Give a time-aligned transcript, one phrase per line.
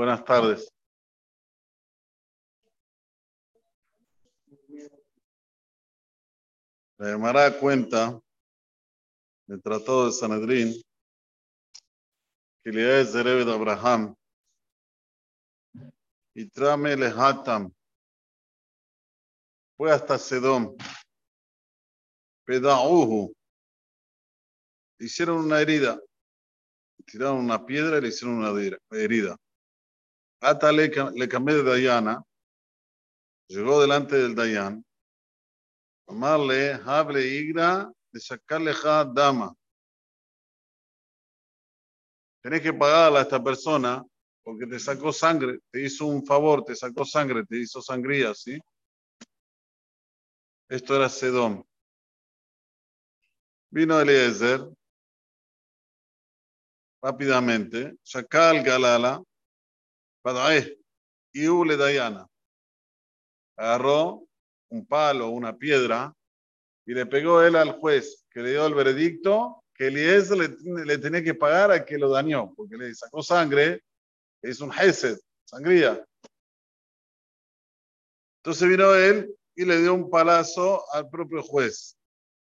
[0.00, 0.72] Buenas tardes.
[6.96, 8.18] La Gemara cuenta
[9.48, 10.82] el Tratado de Sanedrín
[12.64, 14.14] que le es de Abraham
[16.32, 17.70] y trame le Hatam
[19.76, 20.78] fue hasta Sedom
[22.46, 23.34] Pedauhu
[24.98, 26.00] hicieron una herida
[27.04, 28.50] tiraron una piedra y le hicieron una
[28.92, 29.36] herida
[30.40, 32.22] Ata le, le cambié de Dayana
[33.48, 34.84] llegó delante del Dayan
[36.10, 38.72] Amarle, hable igra, de sacarle
[39.14, 39.54] dama.
[42.42, 44.04] Tenés que pagarle a esta persona
[44.42, 48.58] porque te sacó sangre, te hizo un favor, te sacó sangre, te hizo sangría, ¿sí?
[50.68, 51.64] Esto era Sedón.
[53.70, 54.66] Vino Eliezer
[57.00, 59.22] rápidamente, Shakal Galala,
[61.32, 62.26] y Ule Dayana.
[63.56, 64.26] Agarró
[64.70, 66.14] un palo, una piedra,
[66.86, 70.98] y le pegó él al juez que le dio el veredicto que Eliezer le, le
[70.98, 73.82] tenía que pagar a que lo dañó, porque le sacó sangre,
[74.42, 76.04] es un hesed, sangría.
[78.42, 81.96] Entonces vino él y le dio un palazo al propio juez.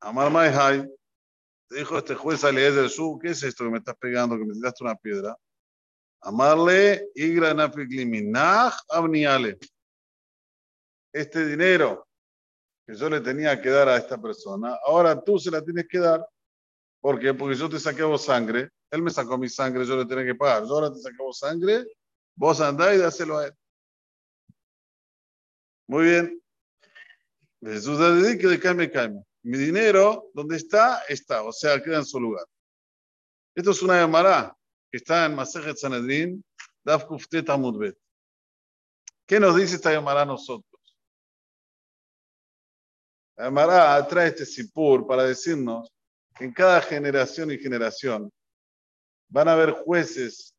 [0.00, 0.88] Amar Maihai,
[1.70, 2.88] dijo este juez a Eliezer,
[3.20, 5.36] ¿qué es esto que me estás pegando, que me tiraste una piedra?
[6.20, 7.08] Amarle,
[11.12, 12.06] este dinero
[12.86, 15.98] que yo le tenía que dar a esta persona, ahora tú se la tienes que
[15.98, 16.26] dar.
[17.00, 17.34] ¿Por qué?
[17.34, 20.34] Porque yo te saqué vos sangre, él me sacó mi sangre, yo le tenía que
[20.34, 20.64] pagar.
[20.64, 21.86] Yo ahora te saqué vos sangre,
[22.34, 23.54] vos andá y dáselo a él.
[25.86, 26.42] Muy bien.
[27.60, 29.24] Jesús dedique de cambio cambio.
[29.42, 32.44] Mi dinero, donde está, está, o sea, queda en su lugar.
[33.54, 34.57] Esto es una llamada
[34.90, 36.44] que está en Masejet Sanedrin,
[36.84, 37.96] Daf Kuftet Amudbet.
[39.26, 40.64] ¿Qué nos dice esta llamada a nosotros?
[43.36, 45.92] Amará trae este sipur para decirnos
[46.34, 48.32] que en cada generación y generación
[49.28, 50.54] van a haber jueces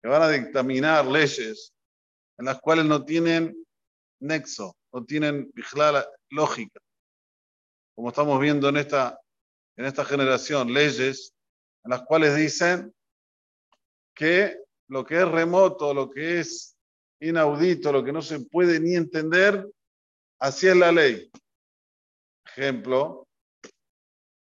[0.00, 1.72] que van a dictaminar leyes
[2.38, 3.56] en las cuales no tienen
[4.20, 5.52] nexo, no tienen
[6.30, 6.80] lógica.
[7.94, 9.18] Como estamos viendo en esta,
[9.76, 11.34] en esta generación, leyes
[11.84, 12.93] en las cuales dicen
[14.14, 14.58] que
[14.88, 16.76] lo que es remoto, lo que es
[17.20, 19.66] inaudito, lo que no se puede ni entender,
[20.38, 21.30] así es la ley.
[22.44, 23.26] Ejemplo,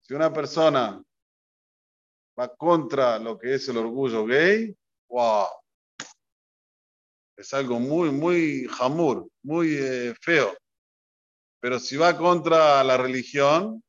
[0.02, 1.02] si una persona
[2.40, 4.76] va contra lo que es el orgullo gay,
[5.10, 5.48] wow,
[7.38, 10.58] es algo muy, muy jamur, muy eh, feo.
[11.62, 13.84] Pero si va contra la religión,